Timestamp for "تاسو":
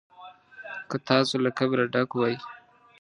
1.07-1.35